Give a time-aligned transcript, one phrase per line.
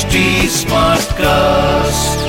[0.00, 0.20] HD
[1.14, 2.28] cast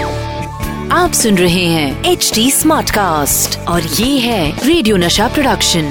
[0.94, 5.86] आप सुन रहे हैं एच डी स्मार्ट कास्ट और ये है रेडियो नशा प्रोडक्शन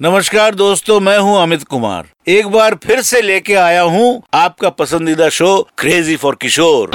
[0.00, 5.28] नमस्कार दोस्तों मैं हूँ अमित कुमार। एक बार फिर से लेके आया हूँ आपका पसंदीदा
[5.28, 6.90] शो क्रेजी फॉर किशोर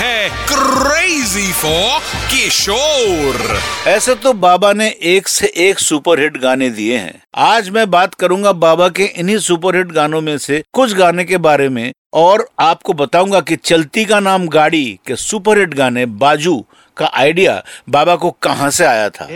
[0.00, 2.00] है। क्रेजी फॉर
[2.30, 3.58] किशोर
[3.88, 8.52] ऐसे तो बाबा ने एक से एक सुपरहिट गाने दिए हैं। आज मैं बात करूँगा
[8.52, 13.40] बाबा के इन्हीं सुपरहिट गानों में से कुछ गाने के बारे में और आपको बताऊँगा
[13.40, 16.64] कि चलती का नाम गाड़ी के सुपरहिट गाने बाजू
[17.00, 19.28] का आइडिया बाबा को कहाँ से आया था?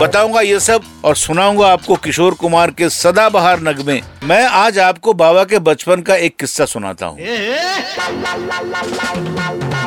[0.00, 5.44] बताऊँगा ये सब और सुनाऊँगा आपको किशोर कुमार के सदाबहार नगमे। मैं आज आपको बाबा
[5.44, 7.18] के बचपन का एक किस्सा सुनाता हूँ।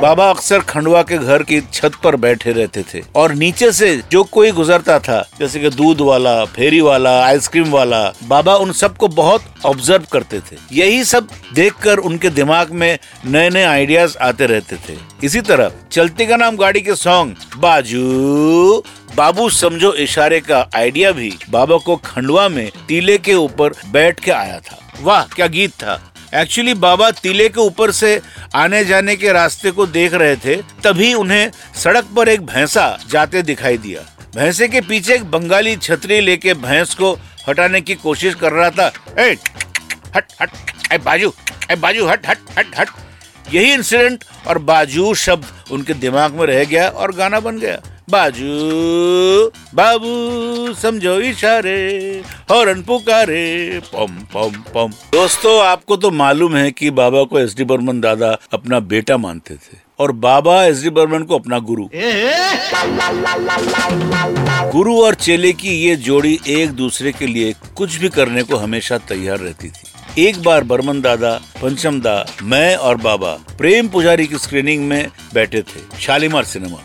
[0.01, 4.23] बाबा अक्सर खंडवा के घर की छत पर बैठे रहते थे और नीचे से जो
[4.23, 9.41] कोई गुजरता था जैसे कि दूध वाला फेरी वाला आइसक्रीम वाला बाबा उन सबको बहुत
[9.65, 14.97] ऑब्ज़र्व करते थे। यही सब देखकर उनके दिमाग में नए नए आइडियाज़ आते रहते थे।
[15.23, 18.83] इसी तरह चलती का नाम गाड़ी के सॉन्ग बाजू।
[19.15, 24.31] बाबू समझो इशारे का आइडिया भी बाबा को खंडवा में टीले के ऊपर बैठ के
[24.31, 26.01] आया था। वाह क्या गीत था।
[26.35, 28.19] एक्चुअली बाबा टीले के ऊपर से
[28.55, 33.41] आने जाने के रास्ते को देख रहे थे तभी उन्हें सड़क पर एक भैंसा जाते
[33.41, 34.01] दिखाई दिया।
[34.35, 38.91] भैंसे के पीछे एक बंगाली छतरी लेके भैंस को हटाने की कोशिश कर रहा था।
[39.19, 39.37] ए,
[40.15, 40.49] हट हट
[40.93, 41.33] ए बाजू
[41.71, 42.89] ए बाजू हट हट हट हट।
[43.53, 48.45] यही इंसिडेंट और बाजू शब्द उनके दिमाग में रह गया और गाना बन गया। बाजू,
[49.75, 51.79] बाबू, समझो इशारे,
[52.51, 57.63] हॉर्न पुकारे, पम पम पम। दोस्तों, आपको तो मालूम है कि बाबा को एस डी
[57.63, 61.87] बर्मन दादा अपना बेटा मानते थे और बाबा एस डी बर्मन को अपना गुरु।
[64.71, 68.97] गुरु और चेले की ये जोड़ी एक दूसरे के लिए कुछ भी करने को हमेशा
[68.97, 71.31] तैयार रहती थी। एक बार बर्मन दादा,
[71.61, 76.77] पंचम दा, मैं और बाबा प्रेम पुजारी की स्क्रीनिंग में बैठे थे, शालीमार सिनेमा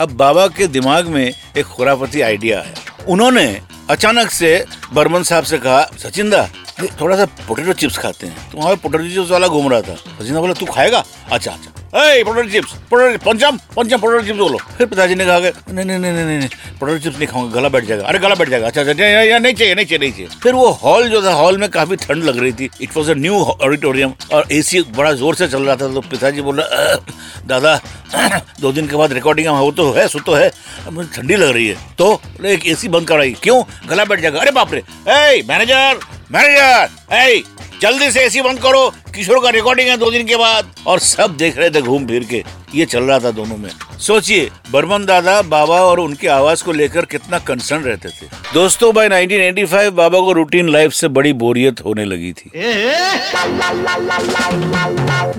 [0.00, 2.74] अब बाबा के दिमाग में एक खुराफती आइडिया है।
[3.08, 3.46] उन्होंने
[3.90, 4.64] अचानक से
[4.94, 6.48] बर्मन साहब से कहा, सचिन दा
[7.00, 10.34] थोड़ा सा पोटेटो चिप्स खाते हैं। तो वहाँ पोटेटो चिप्स वाला घूम रहा था। सचिन
[10.34, 11.04] बोला, तू खाएगा?
[11.32, 15.72] अच्छा अच्छा। पोटैटो चिप्स पोटैटो पंचम पंचम पोटैटो चिप्स बोलो। फिर पिताजी ने कहा कि
[15.72, 16.48] नहीं नहीं नहीं नहीं नहीं
[16.80, 19.38] पोटैटो चिप्स नहीं खाऊँगा गला बैठ जाएगा। अरे गला बैठ जाएगा। अच्छा अच्छा नहीं, चाहिए
[19.38, 22.52] नहीं चाहिए नहीं चाहिए। फिर वो हॉल जो था हॉल में काफ़ी ठंड लग रही
[22.52, 26.00] थी। It was a new auditorium और एसी बड़ा ज़ोर से चल रहा था तो
[26.10, 26.62] पिताजी बोल
[27.46, 27.80] दादा
[28.60, 30.50] दो दिन के बाद रिकॉर्डिंग वो तो है सो तो है।
[30.92, 33.62] मुझे ठंडी लग रही है। तो एक एसी बंद कराई। क्यों?
[33.88, 34.82] गला बैठ जाएगा। अरे बाप रे!
[35.48, 35.98] मैनेजर
[36.32, 37.42] मैनेजर
[37.80, 41.36] जल्दी से एसी बंद करो। किशोर का रिकॉर्डिंग है दो दिन के बाद। और सब
[41.36, 42.44] देख रहे थे घूम फिर के।
[42.74, 47.04] ये चल रहा था दोनों में। सोचिए बर्मन दादा बाबा और उनकी आवाज़ को लेकर
[47.04, 52.04] कितना कंसर्न रहते थे। दोस्तों बाय 1985 बाबा को रूटीन लाइफ से बड़ी बोरियत होने
[52.04, 52.50] लगी थी।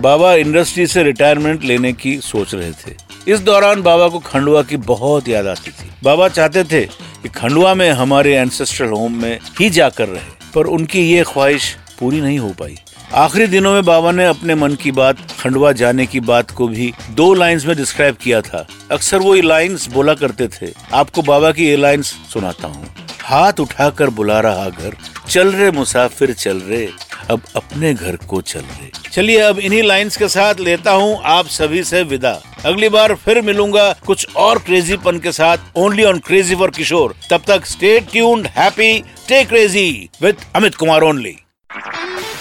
[0.02, 2.96] बाबा इंडस्ट्री से रिटायरमेंट लेने की सोच रहे थे।
[3.28, 6.86] इस दौरान बाबा को खंडवा की बहुत याद आती थी। बाबा चाहते थे
[7.24, 12.22] कि खंडवा में हमारे एंसेस्ट्रल होम में ही जाकर रहे पर उनकी ये ख्वाहिश पूरी
[12.22, 12.78] नहीं हो पाई।
[13.08, 16.92] आखिरी दिनों में बाबा ने अपने मन की बात, खंडवा जाने की बात को भी
[17.12, 21.52] दो लाइंस में डिस्क्राइब किया था। अक्सर वो ये लाइंस बोला करते थे। आपको बाबा
[21.52, 22.88] की ये लाइंस सुनाता हूँ।
[23.22, 24.96] हाथ उठाकर बुला रहा घर।
[25.30, 26.88] चल रे मुसाफिर, चल रहे
[27.32, 31.48] अब अपने घर को चल रहे चलिए अब इन्हीं लाइंस के साथ लेता हूँ आप
[31.48, 36.56] सभी से विदा। अगली बार फिर मिलूँगा कुछ और क्रेजीपन के साथ only on crazy
[36.56, 38.94] for Kishore तब तक stay tuned happy
[39.24, 41.38] stay crazy with Amit Kumar only